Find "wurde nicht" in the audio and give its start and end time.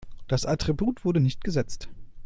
1.05-1.43